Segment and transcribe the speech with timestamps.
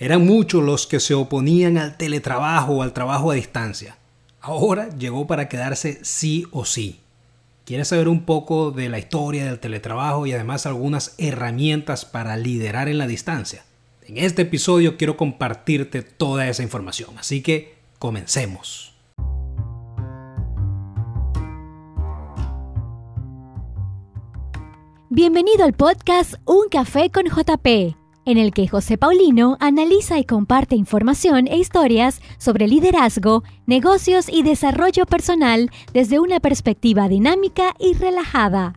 [0.00, 3.98] Eran muchos los que se oponían al teletrabajo o al trabajo a distancia.
[4.40, 7.00] Ahora llegó para quedarse sí o sí.
[7.66, 12.88] ¿Quieres saber un poco de la historia del teletrabajo y además algunas herramientas para liderar
[12.88, 13.62] en la distancia?
[14.06, 18.94] En este episodio quiero compartirte toda esa información, así que comencemos.
[25.10, 30.76] Bienvenido al podcast Un Café con JP, en el que José Paulino analiza y comparte
[30.76, 38.74] información e historias sobre liderazgo, negocios y desarrollo personal desde una perspectiva dinámica y relajada.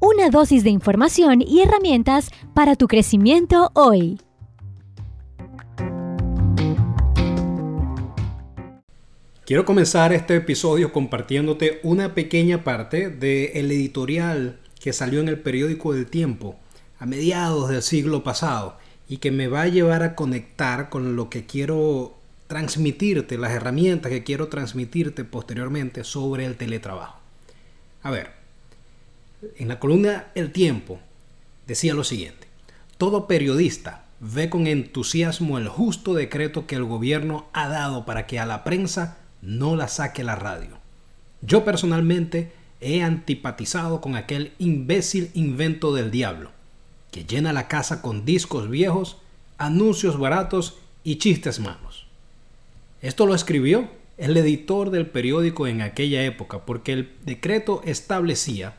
[0.00, 4.20] Una dosis de información y herramientas para tu crecimiento hoy.
[9.44, 15.94] Quiero comenzar este episodio compartiéndote una pequeña parte del editorial que salió en el periódico
[15.94, 16.56] del Tiempo
[16.98, 18.76] a mediados del siglo pasado
[19.08, 22.14] y que me va a llevar a conectar con lo que quiero
[22.46, 27.18] transmitirte, las herramientas que quiero transmitirte posteriormente sobre el teletrabajo.
[28.02, 28.32] A ver,
[29.56, 30.98] en la columna El Tiempo
[31.66, 32.48] decía lo siguiente,
[32.96, 38.38] todo periodista ve con entusiasmo el justo decreto que el gobierno ha dado para que
[38.38, 40.78] a la prensa no la saque la radio.
[41.40, 46.50] Yo personalmente he antipatizado con aquel imbécil invento del diablo,
[47.10, 49.16] que llena la casa con discos viejos,
[49.56, 52.06] anuncios baratos y chistes malos.
[53.00, 58.74] Esto lo escribió el editor del periódico en aquella época porque el decreto establecía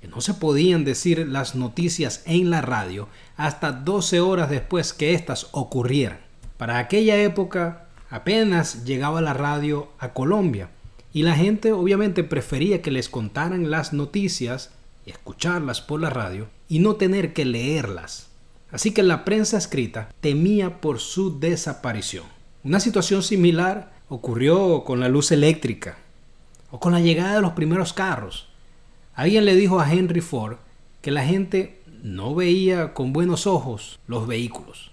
[0.00, 5.12] que no se podían decir las noticias en la radio hasta 12 horas después que
[5.12, 6.20] éstas ocurrieran.
[6.56, 10.70] Para aquella época apenas llegaba la radio a Colombia
[11.12, 14.70] y la gente obviamente prefería que les contaran las noticias
[15.04, 18.30] y escucharlas por la radio y no tener que leerlas.
[18.70, 22.24] Así que la prensa escrita temía por su desaparición.
[22.62, 25.98] Una situación similar ocurrió con la luz eléctrica
[26.70, 28.46] o con la llegada de los primeros carros.
[29.14, 30.58] Alguien le dijo a Henry Ford
[31.02, 34.92] que la gente no veía con buenos ojos los vehículos.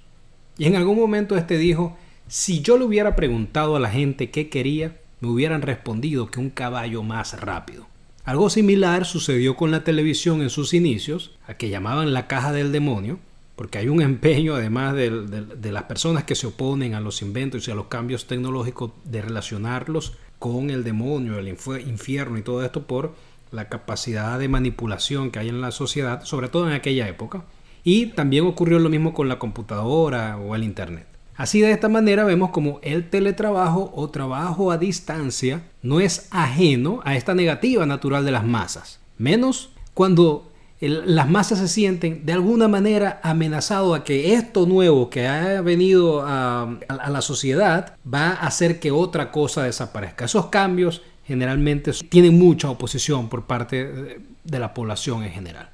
[0.57, 1.95] Y en algún momento este dijo,
[2.27, 6.49] si yo le hubiera preguntado a la gente qué quería, me hubieran respondido que un
[6.49, 7.85] caballo más rápido.
[8.27, 12.73] Algo similar sucedió con la televisión en sus inicios, a que llamaban la caja del
[12.73, 13.19] demonio,
[13.55, 17.71] porque hay un empeño, además de, las personas que se oponen a los inventos y
[17.71, 23.15] a los cambios tecnológicos, de relacionarlos con el demonio, el infierno y todo esto por
[23.53, 27.45] la capacidad de manipulación que hay en la sociedad, sobre todo en aquella época.
[27.85, 31.16] Y también ocurrió lo mismo con la computadora o el Internet.
[31.37, 37.01] Así de esta manera vemos como el teletrabajo o trabajo a distancia no es ajeno
[37.05, 42.67] a esta negativa natural de las masas, menos cuando las masas se sienten de alguna
[42.67, 48.79] manera amenazado a que esto nuevo que ha venido a, la sociedad va a hacer
[48.79, 50.25] que otra cosa desaparezca.
[50.25, 55.69] Esos cambios generalmente tienen mucha oposición por parte de la población en general.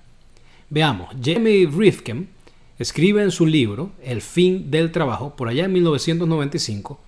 [0.70, 2.30] Veamos, Jamie Rifkin
[2.80, 7.00] escribe en su libro El fin del trabajo, por allá en 1995,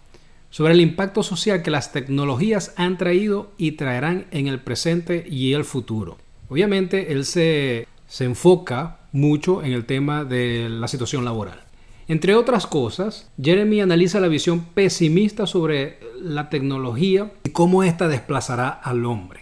[0.49, 5.53] sobre el impacto social que las tecnologías han traído y traerán en el presente y
[5.53, 6.17] el futuro.
[6.49, 11.61] Obviamente él se, se enfoca mucho en el tema de la situación laboral.
[12.07, 18.69] Entre otras cosas, Jeremy analiza la visión pesimista sobre la tecnología y cómo ésta desplazará
[18.69, 19.41] al hombre.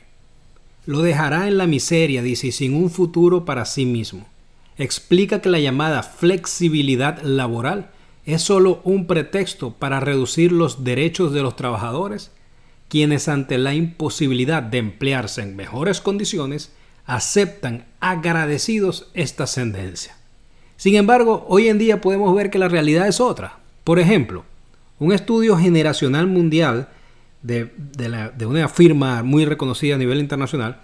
[0.85, 4.25] Lo dejará en la miseria, dice, sin un futuro para sí mismo
[4.78, 7.91] explica que la llamada flexibilidad laboral
[8.25, 12.31] es solo un pretexto para reducir los derechos de los trabajadores,
[12.88, 16.72] quienes ante la imposibilidad de emplearse en mejores condiciones
[17.06, 20.16] aceptan agradecidos esta tendencia.
[20.78, 23.59] Sin embargo, hoy en día podemos ver que la realidad es otra.
[23.83, 24.45] Por ejemplo,
[25.00, 26.89] un estudio generacional mundial
[27.41, 30.79] de, de una firma muy reconocida a nivel internacional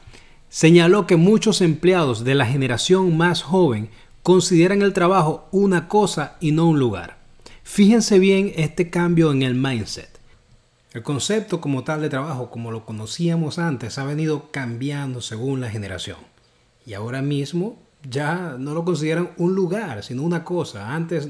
[0.49, 3.89] señaló que muchos empleados de la generación más joven
[4.23, 7.17] consideran el trabajo una cosa y no un lugar.
[7.63, 10.09] Fíjense bien este cambio en el mindset.
[10.91, 15.69] El concepto como tal de trabajo, como lo conocíamos antes, ha venido cambiando según la
[15.69, 16.17] generación.
[16.83, 17.77] Y ahora mismo
[18.09, 20.95] ya no lo consideran un lugar, sino una cosa.
[20.95, 21.29] Antes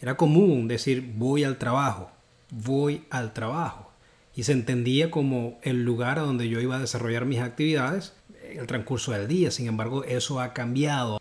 [0.00, 2.10] era común decir voy al trabajo,
[2.50, 3.90] voy al trabajo.
[4.34, 8.14] Y se entendía como el lugar a donde yo iba a desarrollar mis actividades
[8.58, 9.50] el transcurso del día.
[9.50, 11.20] Sin embargo, eso ha cambiado.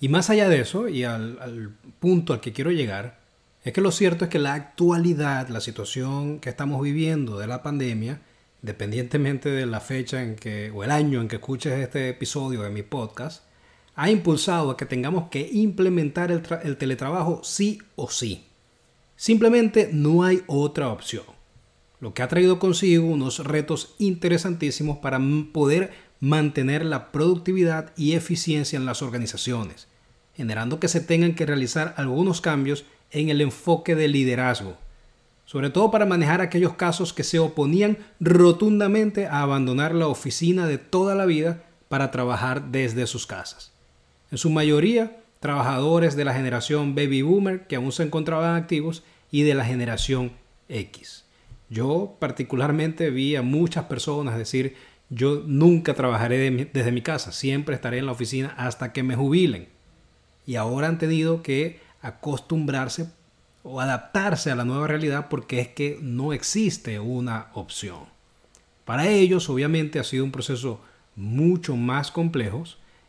[0.00, 3.20] Y más allá de eso, y al, punto al que quiero llegar,
[3.64, 7.62] es que lo cierto es que la actualidad, la situación que estamos viviendo de la
[7.62, 8.20] pandemia,
[8.62, 12.70] independientemente de la fecha en que, o el año en que escuches este episodio de
[12.70, 13.44] mi podcast,
[13.94, 18.46] ha impulsado a que tengamos que implementar el, el teletrabajo sí o sí.
[19.14, 21.24] Simplemente no hay otra opción
[22.02, 25.20] lo que ha traído consigo unos retos interesantísimos para
[25.52, 29.86] poder mantener la productividad y eficiencia en las organizaciones,
[30.34, 34.76] generando que se tengan que realizar algunos cambios en el enfoque de liderazgo,
[35.44, 40.78] sobre todo para manejar aquellos casos que se oponían rotundamente a abandonar la oficina de
[40.78, 43.70] toda la vida para trabajar desde sus casas.
[44.32, 49.42] En su mayoría, trabajadores de la generación baby boomer que aún se encontraban activos y
[49.42, 50.32] de la generación
[50.68, 51.21] X.
[51.72, 54.76] Yo particularmente vi a muchas personas decir,
[55.08, 59.68] yo nunca trabajaré desde mi casa, siempre estaré en la oficina hasta que me jubilen.
[60.44, 63.06] Y ahora han tenido que acostumbrarse
[63.62, 68.00] o adaptarse a la nueva realidad porque es que no existe una opción.
[68.84, 70.78] Para ellos obviamente ha sido un proceso
[71.16, 72.64] mucho más complejo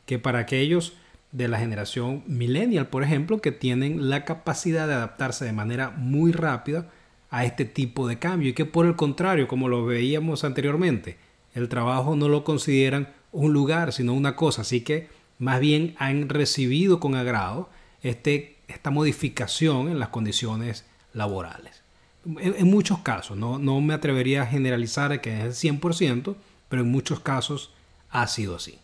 [0.06, 0.94] que para aquellos
[1.34, 6.32] de la generación millennial, por ejemplo, que tienen la capacidad de adaptarse de manera muy
[6.32, 6.90] rápida
[7.34, 11.18] a este tipo de cambio y que por el contrario, como lo veíamos anteriormente,
[11.56, 15.08] el trabajo no lo consideran un lugar, sino una cosa, así que
[15.40, 17.72] más bien han recibido con agrado
[18.04, 21.82] este, esta modificación en las condiciones laborales.
[22.38, 26.36] En, muchos casos, no, no me atrevería a generalizar que es el 100%,
[26.70, 27.72] pero en muchos casos
[28.12, 28.78] ha sido así.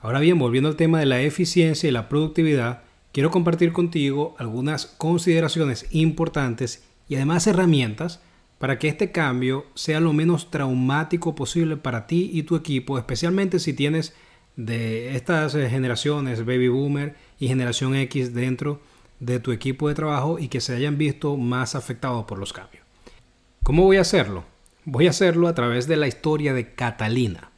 [0.00, 2.80] Ahora bien, volviendo al tema de la eficiencia y la productividad,
[3.12, 8.20] quiero compartir contigo algunas consideraciones importantes y además herramientas
[8.58, 13.58] para que este cambio sea lo menos traumático posible para ti y tu equipo, especialmente
[13.58, 14.14] si tienes
[14.56, 18.80] de estas eh, generaciones baby boomer y generación X dentro
[19.18, 22.84] de tu equipo de trabajo y que se hayan visto más afectados por los cambios.
[23.62, 24.44] ¿Cómo voy a hacerlo?
[24.84, 27.50] Voy a hacerlo a través de la historia de Catalina,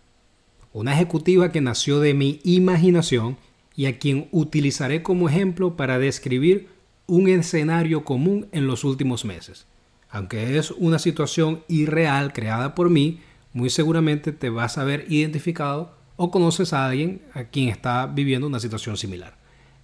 [0.73, 3.37] una ejecutiva que nació de mi imaginación
[3.77, 6.69] y a quien utilizaré como ejemplo para describir
[7.07, 9.67] un escenario común en los últimos meses.
[10.11, 13.21] Aunque es una situación irreal creada por mí,
[13.53, 18.47] muy seguramente te vas a ver identificado o conoces a alguien a quien está viviendo
[18.47, 19.37] una situación similar.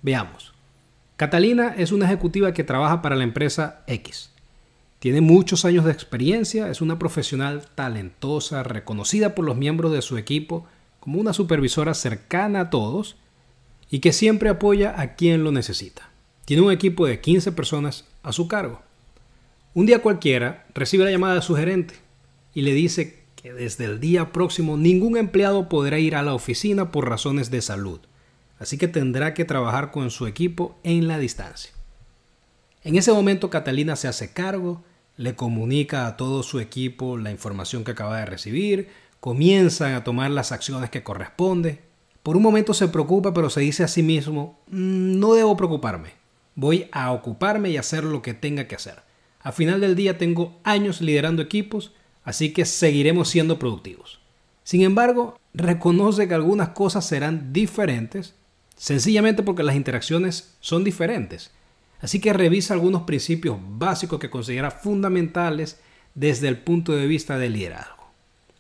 [0.03, 0.55] Veamos.
[1.17, 4.31] Catalina es una ejecutiva que trabaja para la empresa X.
[5.01, 10.17] Tiene muchos años de experiencia, es una profesional talentosa, reconocida por los miembros de su
[10.17, 10.67] equipo
[11.01, 13.17] como una supervisora cercana a todos
[13.91, 16.09] y que siempre apoya a quien lo necesita.
[16.45, 18.81] Tiene un equipo de 15 personas a su cargo.
[19.75, 21.95] Un día cualquiera recibe la llamada de su gerente
[22.55, 26.91] y le dice que desde el día próximo ningún empleado podrá ir a la oficina
[26.91, 28.01] por razones de salud,
[28.59, 31.73] así que tendrá que trabajar con su equipo en la distancia.
[32.83, 34.83] En ese momento Catalina se hace cargo,
[35.17, 38.89] le comunica a todo su equipo la información que acaba de recibir,
[39.21, 41.79] comienzan a tomar las acciones que corresponden
[42.23, 46.11] por un momento se preocupa, pero se dice a sí mismo, mm, no debo preocuparme,
[46.55, 49.03] voy a ocuparme y hacer lo que tenga que hacer.
[49.41, 51.95] Al final del día tengo años liderando equipos,
[52.25, 54.21] así que seguiremos siendo productivos.
[54.65, 58.35] Sin embargo, reconoce que algunas cosas serán diferentes,
[58.77, 61.51] sencillamente porque las interacciones son diferentes.
[62.01, 65.81] Así que revisa algunos principios básicos que considera fundamentales
[66.15, 68.11] desde el punto de vista del liderazgo.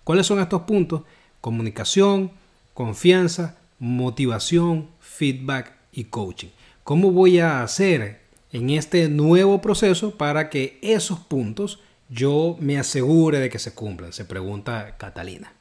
[0.04, 1.02] ¿Cuáles son estos puntos?
[1.40, 2.32] Comunicación,
[2.74, 6.48] confianza, motivación, feedback y coaching.
[6.84, 8.20] ¿Cómo voy a hacer
[8.52, 14.12] en este nuevo proceso para que esos puntos yo me asegure de que se cumplan?
[14.12, 15.52] Se pregunta Catalina.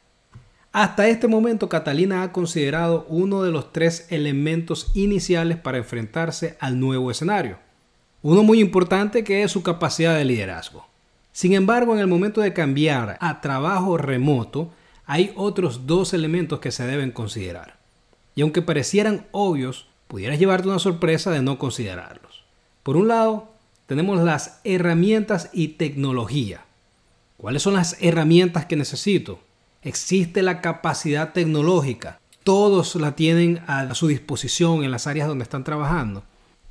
[0.72, 6.80] Hasta este momento Catalina ha considerado uno de los tres elementos iniciales para enfrentarse al
[6.80, 7.58] nuevo escenario.
[8.22, 10.86] Uno muy importante que es su capacidad de liderazgo.
[11.32, 14.72] Sin embargo, en el momento de cambiar a trabajo remoto,
[15.10, 17.80] hay otros dos elementos que se deben considerar.
[18.36, 22.44] Y aunque parecieran obvios, pudieras llevarte una sorpresa de no considerarlos.
[22.84, 23.50] Por un lado,
[23.88, 26.64] tenemos las herramientas y tecnología.
[27.38, 29.40] ¿Cuáles son las herramientas que necesito?
[29.82, 32.20] Existe la capacidad tecnológica.
[32.44, 36.22] Todos la tienen a su disposición en las áreas donde están trabajando.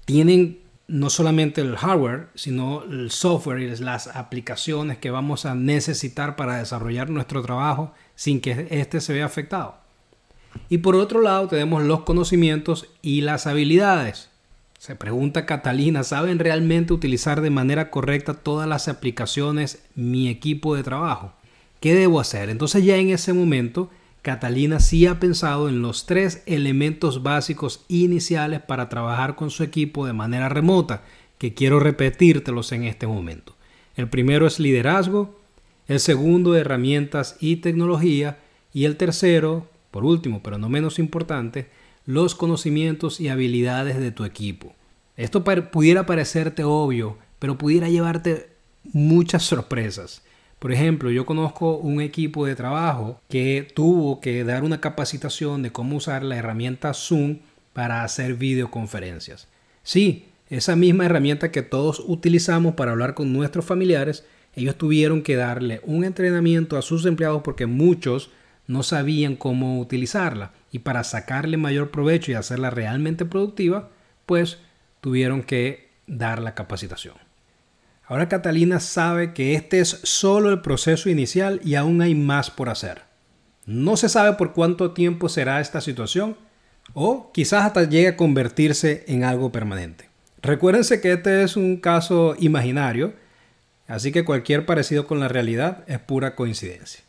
[0.04, 6.35] Tienen no solamente el hardware, sino el software y las aplicaciones que vamos a necesitar
[6.35, 9.76] para desarrollar nuestro trabajo sin que éste se vea afectado.
[10.71, 14.30] Y por otro lado tenemos los conocimientos y las habilidades.
[14.78, 20.85] Se pregunta Catalina, ¿saben realmente utilizar de manera correcta todas las aplicaciones mi equipo de
[20.85, 21.33] trabajo?
[21.80, 22.49] ¿Qué debo hacer?
[22.49, 23.90] Entonces ya en ese momento
[24.23, 30.07] Catalina sí ha pensado en los tres elementos básicos iniciales para trabajar con su equipo
[30.07, 31.03] de manera remota,
[31.39, 33.55] que quiero repetírtelos en este momento.
[33.97, 35.39] El primero es liderazgo,
[35.87, 38.39] el segundo herramientas y tecnología
[38.75, 41.71] y el tercero, por último pero no menos importante,
[42.05, 44.75] los conocimientos y habilidades de tu equipo.
[45.17, 48.51] Esto pudiera parecerte obvio, pero pudiera llevarte
[48.93, 50.23] muchas sorpresas.
[50.59, 55.71] Por ejemplo, yo conozco un equipo de trabajo que tuvo que dar una capacitación de
[55.71, 57.38] cómo usar la herramienta Zoom
[57.73, 59.47] para hacer videoconferencias.
[59.85, 64.25] Sí, esa misma herramienta que todos utilizamos para hablar con nuestros familiares,
[64.57, 68.31] ellos tuvieron que darle un entrenamiento a sus empleados porque muchos
[68.67, 73.91] no sabían cómo utilizarla y para sacarle mayor provecho y hacerla realmente productiva,
[74.27, 74.59] pues
[75.00, 77.27] tuvieron que dar la capacitación.
[78.09, 82.71] Ahora Catalina sabe que este es solo el proceso inicial y aún hay más por
[82.71, 83.03] hacer.
[83.67, 86.38] No se sabe por cuánto tiempo será esta situación
[86.95, 90.09] o quizás hasta llegue a convertirse en algo permanente.
[90.41, 93.12] Recuérdense que este es un caso imaginario,
[93.87, 97.03] así que cualquier parecido con la realidad es pura coincidencia.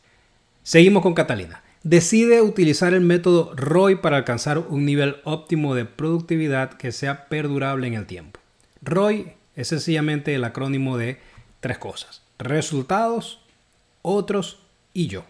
[0.63, 1.63] Seguimos con Catalina.
[1.84, 7.88] Decide utilizar el método ROI para alcanzar un nivel óptimo de productividad que sea perdurable
[7.88, 8.41] en el tiempo.
[8.82, 11.20] ROI es sencillamente el acrónimo de
[11.60, 12.22] tres cosas.
[12.38, 13.42] Resultados,
[14.01, 14.60] otros
[14.94, 15.25] y yo.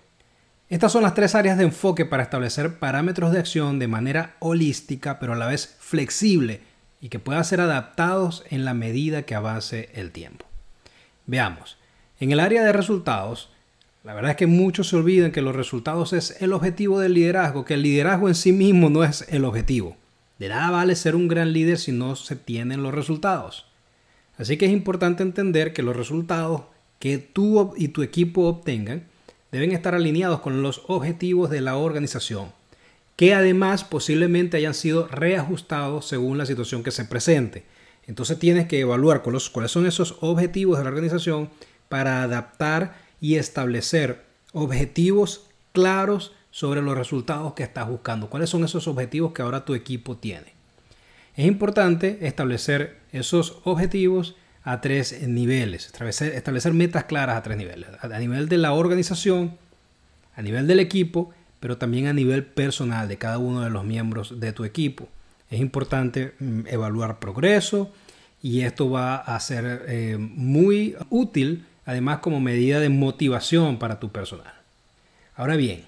[0.69, 5.17] Estas son las tres áreas de enfoque para establecer parámetros de acción de manera holística,
[5.17, 6.61] pero a la vez flexible
[7.01, 10.45] y que puedan ser adaptados en la medida que avance el tiempo.
[11.25, 11.77] Veamos,
[12.19, 13.49] en el área de resultados,
[14.03, 17.65] la verdad es que muchos se olvidan que los resultados es el objetivo del liderazgo,
[17.65, 19.97] que el liderazgo en sí mismo no es el objetivo.
[20.37, 23.68] De nada vale ser un gran líder si no se tienen los resultados.
[24.39, 26.61] Así que es importante entender que los resultados
[26.97, 29.03] que tú y tu equipo obtengan
[29.51, 32.53] deben estar alineados con los objetivos de la organización,
[33.17, 37.65] que además posiblemente hayan sido reajustados según la situación que se presente.
[38.07, 41.49] Entonces tienes que evaluar cuáles son esos objetivos de la organización
[41.89, 48.29] para adaptar y establecer objetivos claros sobre los resultados que estás buscando.
[48.29, 50.58] ¿Cuáles son esos objetivos que ahora tu equipo tiene?
[51.39, 58.19] Es importante establecer esos objetivos a tres niveles, establecer, metas claras a tres niveles, a
[58.19, 59.57] nivel de la organización,
[60.35, 61.31] a nivel del equipo,
[61.61, 65.07] pero también a nivel personal de cada uno de los miembros de tu equipo.
[65.49, 67.89] Es importante mm, evaluar progreso
[68.43, 74.09] y esto va a ser eh, muy útil además como medida de motivación para tu
[74.09, 74.55] personal.
[75.37, 75.85] Ahora bien,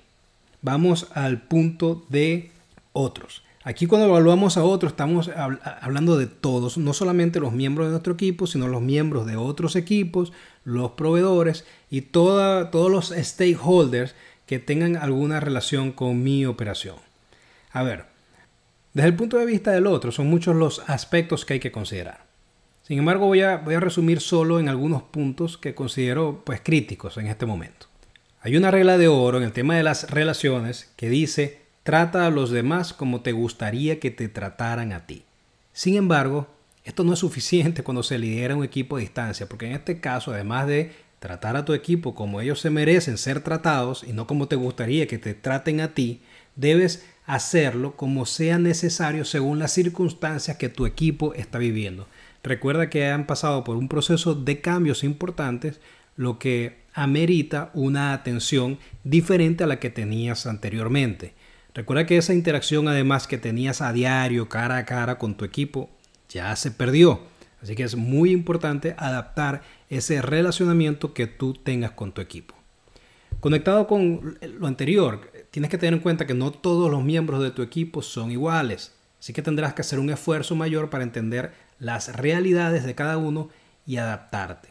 [0.61, 2.51] vamos al punto de
[2.93, 3.43] otros.
[3.63, 5.29] Aquí cuando evaluamos a otros estamos
[5.81, 9.75] hablando de todos, no solamente los miembros de nuestro equipo, sino los miembros de otros
[9.75, 14.15] equipos, los proveedores y todos los stakeholders
[14.47, 16.95] que tengan alguna relación con mi operación.
[17.71, 18.05] A ver,
[18.93, 22.25] desde el punto de vista del otro, son muchos los aspectos que hay que considerar.
[22.81, 27.17] Sin embargo, voy a, voy a resumir solo en algunos puntos que considero pues, críticos
[27.17, 27.85] en este momento.
[28.41, 32.29] Hay una regla de oro en el tema de las relaciones que dice Trata a
[32.29, 35.23] los demás como te gustaría que te trataran a ti.
[35.73, 36.47] Sin embargo,
[36.83, 40.31] esto no es suficiente cuando se lidera un equipo a distancia, porque en este caso,
[40.31, 44.47] además de tratar a tu equipo como ellos se merecen ser tratados y no como
[44.47, 46.21] te gustaría que te traten a ti,
[46.55, 52.07] debes hacerlo como sea necesario según las circunstancias que tu equipo está viviendo.
[52.43, 55.79] Recuerda que han pasado por un proceso de cambios importantes,
[56.15, 61.33] lo que amerita una atención diferente a la que tenías anteriormente.
[61.73, 65.89] Recuerda que esa interacción además que tenías a diario, cara a cara con tu equipo,
[66.29, 67.21] ya se perdió.
[67.61, 72.55] Así que es muy importante adaptar ese relacionamiento que tú tengas con tu equipo.
[73.39, 77.51] Conectado con lo anterior, tienes que tener en cuenta que no todos los miembros de
[77.51, 78.93] tu equipo son iguales.
[79.19, 83.49] Así que tendrás que hacer un esfuerzo mayor para entender las realidades de cada uno
[83.85, 84.70] y adaptarte.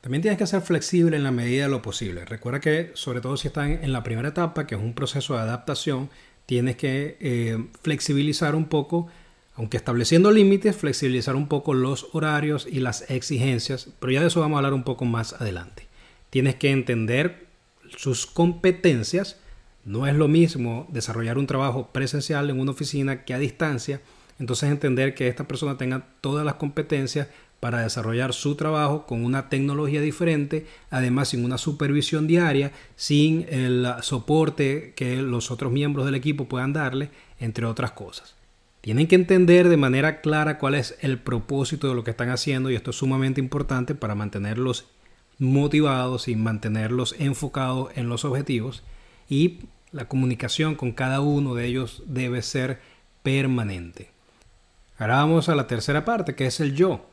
[0.00, 2.24] También tienes que ser flexible en la medida de lo posible.
[2.24, 5.40] Recuerda que, sobre todo si están en la primera etapa, que es un proceso de
[5.40, 6.08] adaptación,
[6.46, 9.08] tienes que eh, flexibilizar un poco,
[9.54, 14.40] aunque estableciendo límites, flexibilizar un poco los horarios y las exigencias, pero ya de eso
[14.40, 15.88] vamos a hablar un poco más adelante.
[16.30, 17.48] Tienes que entender
[17.96, 19.40] sus competencias.
[19.84, 24.00] No es lo mismo desarrollar un trabajo presencial en una oficina que a distancia.
[24.38, 27.28] Entonces entender que esta persona tenga todas las competencias
[27.60, 33.86] para desarrollar su trabajo con una tecnología diferente, además sin una supervisión diaria, sin el
[34.02, 37.10] soporte que los otros miembros del equipo puedan darle,
[37.40, 38.34] entre otras cosas.
[38.80, 42.70] Tienen que entender de manera clara cuál es el propósito de lo que están haciendo
[42.70, 44.86] y esto es sumamente importante para mantenerlos
[45.38, 48.82] motivados y mantenerlos enfocados en los objetivos
[49.28, 49.60] y
[49.92, 52.80] la comunicación con cada uno de ellos debe ser
[53.22, 54.10] permanente.
[54.96, 57.06] Ahora vamos a la tercera parte que es el yo.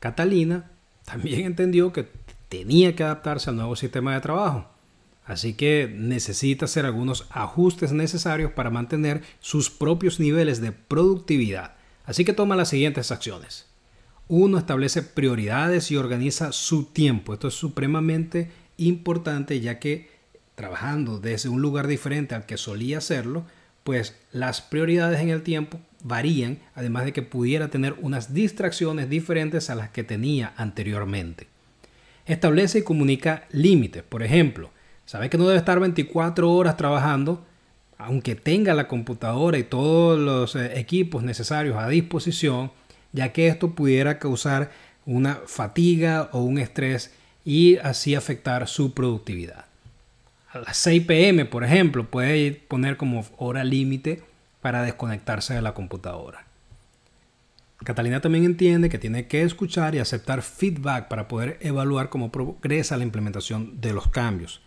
[0.00, 0.70] Catalina
[1.04, 2.08] también entendió que
[2.48, 4.68] tenía que adaptarse al nuevo sistema de trabajo.
[5.24, 11.74] Así que necesita hacer algunos ajustes necesarios para mantener sus propios niveles de productividad.
[12.06, 13.66] Así que toma las siguientes acciones.
[14.28, 17.34] Uno establece prioridades y organiza su tiempo.
[17.34, 20.10] Esto es supremamente importante ya que
[20.54, 23.44] trabajando desde un lugar diferente al que solía hacerlo,
[23.88, 29.70] pues las prioridades en el tiempo varían, además de que pudiera tener unas distracciones diferentes
[29.70, 31.46] a las que tenía anteriormente.
[32.26, 34.02] Establece y comunica límites.
[34.02, 34.68] Por ejemplo,
[35.06, 37.46] sabe que no debe estar 24 horas trabajando,
[37.96, 42.70] aunque tenga la computadora y todos los eh, equipos necesarios a disposición,
[43.12, 44.70] ya que esto pudiera causar
[45.06, 49.67] una fatiga o un estrés y así afectar su productividad.
[50.50, 54.22] A las 6 pm, por ejemplo, puede poner como hora límite
[54.62, 56.46] para desconectarse de la computadora.
[57.84, 62.96] Catalina también entiende que tiene que escuchar y aceptar feedback para poder evaluar cómo progresa
[62.96, 64.60] la implementación de los cambios.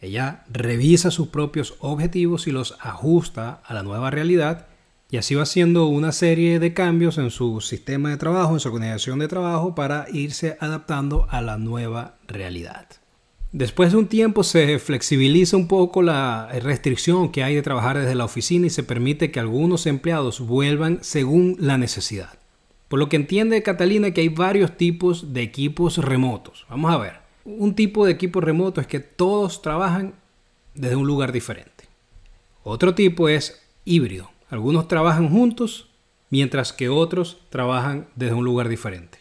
[0.00, 4.66] Ella revisa sus propios objetivos y los ajusta a la nueva realidad
[5.10, 8.68] y así va haciendo una serie de cambios en su sistema de trabajo, en su
[8.68, 12.86] organización de trabajo para irse adaptando a la nueva realidad.
[13.52, 18.14] Después de un tiempo se flexibiliza un poco la restricción que hay de trabajar desde
[18.14, 22.38] la oficina y se permite que algunos empleados vuelvan según la necesidad.
[22.88, 26.64] Por lo que entiende Catalina que hay varios tipos de equipos remotos.
[26.70, 27.20] Vamos a ver.
[27.44, 30.14] Un tipo de equipo remoto es que todos trabajan
[30.74, 31.84] desde un lugar diferente.
[32.62, 34.30] Otro tipo es híbrido.
[34.48, 35.88] Algunos trabajan juntos
[36.30, 39.18] mientras que otros trabajan desde un lugar diferente.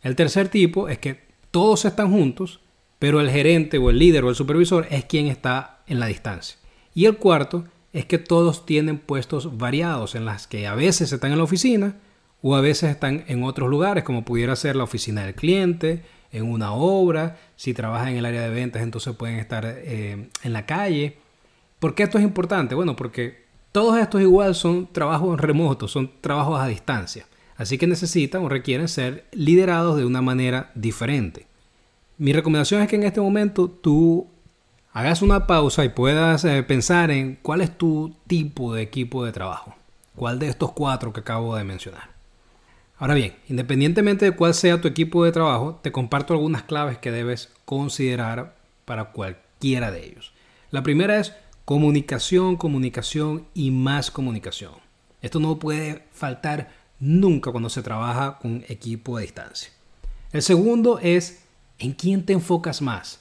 [0.00, 2.60] El tercer tipo es que todos están juntos,
[3.00, 6.58] pero el gerente o el líder o el supervisor es quien está en la distancia.
[6.94, 11.32] Y el cuarto es que todos tienen puestos variados en las que a veces están
[11.32, 11.96] en la oficina
[12.42, 16.44] o a veces están en otros lugares, como pudiera ser la oficina del cliente, en
[16.44, 20.66] una obra, si trabajan en el área de ventas, entonces pueden estar eh, en la
[20.66, 21.16] calle.
[21.78, 22.74] ¿Por qué esto es importante?
[22.74, 27.26] Bueno, porque todos estos igual son trabajos remotos, son trabajos a distancia.
[27.56, 31.49] Así que necesitan o requieren ser liderados de una manera diferente.
[32.20, 34.28] Mi recomendación es que en este momento tú
[34.92, 39.32] hagas una pausa y puedas eh, pensar en cuál es tu tipo de equipo de
[39.32, 39.74] trabajo.
[40.14, 42.10] ¿Cuál de estos cuatro que acabo de mencionar?
[42.98, 47.10] Ahora bien, independientemente de cuál sea tu equipo de trabajo, te comparto algunas claves que
[47.10, 50.34] debes considerar para cualquiera de ellos.
[50.70, 51.32] La primera es
[51.64, 54.74] comunicación, comunicación y más comunicación.
[55.22, 56.68] Esto no puede faltar
[56.98, 59.70] nunca cuando se trabaja con equipo a distancia.
[60.32, 61.39] El segundo es
[61.80, 63.20] en quién te enfocas más.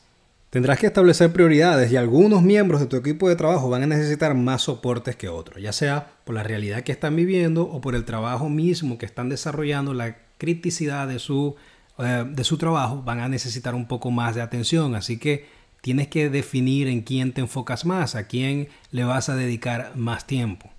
[0.50, 4.34] Tendrás que establecer prioridades y algunos miembros de tu equipo de trabajo van a necesitar
[4.34, 8.04] más soportes que otros, ya sea por la realidad que están viviendo o por el
[8.04, 11.56] trabajo mismo que están desarrollando, la criticidad de su,
[12.00, 14.95] eh, de su trabajo, van a necesitar un poco más de atención.
[14.95, 15.45] Así que
[15.82, 20.26] tienes que definir en quién te enfocas más, a quién le vas a dedicar más
[20.26, 20.72] tiempo.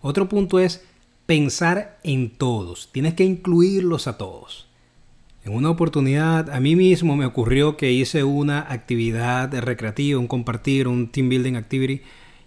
[0.00, 0.84] Otro punto es
[1.26, 4.68] pensar en todos, tienes que incluirlos a todos.
[5.44, 10.88] En una oportunidad a mí mismo me ocurrió que hice una actividad recreativa, un compartir,
[10.88, 12.00] un team building activity,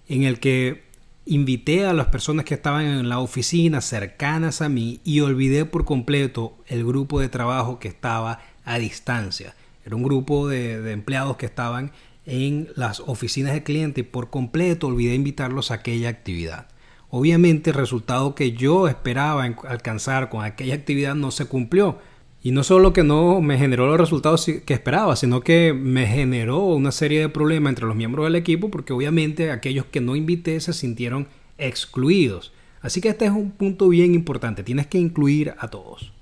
[0.09, 0.81] en el que
[1.27, 5.85] invité a las personas que estaban en la oficina cercanas a mí y olvidé por
[5.85, 9.53] completo el grupo de trabajo que estaba a distancia.
[9.85, 11.91] Era un grupo de, de empleados que estaban
[12.25, 16.67] en las oficinas de cliente y por completo olvidé invitarlos a aquella actividad.
[17.11, 21.99] Obviamente el resultado que yo esperaba alcanzar con aquella actividad no se cumplió
[22.47, 26.59] y no solo que no me generó los resultados que esperaba, sino que me generó
[26.67, 30.57] una serie de problemas entre los miembros del equipo porque obviamente aquellos que no invité
[30.61, 32.53] se sintieron excluidos.
[32.79, 36.13] Así que este es un punto bien importante, tienes que incluir a todos.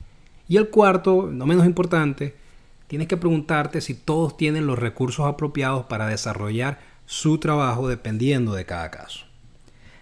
[0.48, 2.34] Y el cuarto, no menos importante,
[2.88, 8.66] tienes que preguntarte si todos tienen los recursos apropiados para desarrollar su trabajo dependiendo de
[8.66, 9.28] cada caso.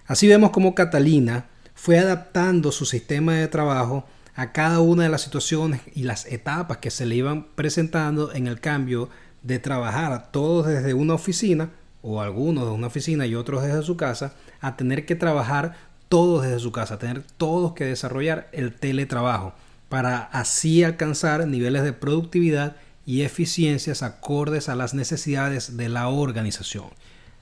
[0.08, 4.06] Así vemos cómo Catalina fue adaptando su sistema de trabajo
[4.36, 8.48] a cada una de las situaciones y las etapas que se le iban presentando en
[8.48, 9.10] el cambio
[9.44, 11.70] de trabajar todos desde una oficina
[12.02, 15.76] o algunos de una oficina y otros desde su casa a tener que trabajar
[16.10, 19.54] todos desde su casa, tener todos que desarrollar el teletrabajo
[19.90, 26.88] para así alcanzar niveles de productividad y eficiencias acordes a las necesidades de la organización.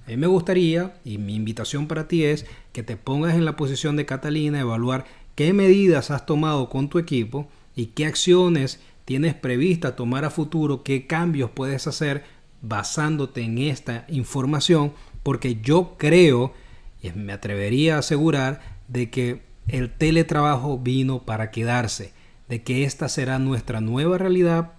[0.06, 3.56] A mí me gustaría, y mi invitación para ti es que te pongas en la
[3.56, 9.33] posición de Catalina, evaluar qué medidas has tomado con tu equipo y qué acciones tienes
[9.33, 12.23] prevista tomar a futuro, qué cambios puedes hacer
[12.61, 16.53] basándote en esta información, porque yo creo,
[17.01, 22.13] y me atrevería a asegurar, de que el teletrabajo vino para quedarse,
[22.49, 24.73] de que esta será nuestra nueva realidad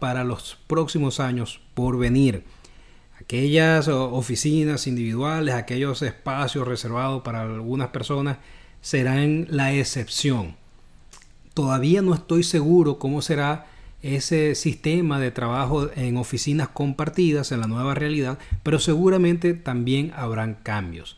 [0.00, 2.44] para los próximos años por venir.
[3.20, 8.38] Aquellas oficinas individuales, aquellos espacios reservados para algunas personas
[8.82, 10.56] serán la excepción.
[11.54, 13.66] Todavía no estoy seguro cómo será
[14.02, 20.54] ese sistema de trabajo en oficinas compartidas en la nueva realidad, pero seguramente también habrán
[20.62, 21.16] cambios.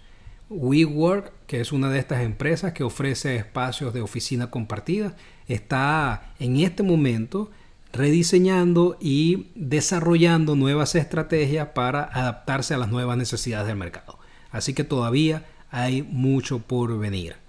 [0.51, 5.17] WeWork, que es una de estas empresas que ofrece espacios de oficina compartida,
[5.49, 7.51] está en este momento
[7.93, 14.19] rediseñando y desarrollando nuevas estrategias para adaptarse a las nuevas necesidades del mercado.
[14.51, 17.44] Así que todavía hay mucho por venir.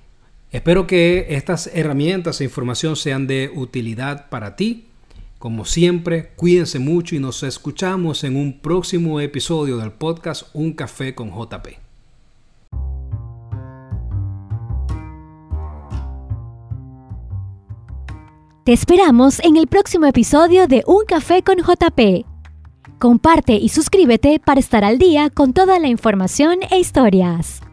[0.56, 4.86] Espero que estas herramientas e información sean de utilidad para ti.
[5.38, 11.14] Como siempre, cuídense mucho y nos escuchamos en un próximo episodio del podcast Un Café
[11.14, 11.68] con JP.
[18.64, 22.26] Te esperamos en el próximo episodio de Un Café con JP.
[22.98, 27.65] Comparte y suscríbete para estar al día con toda la información e historias.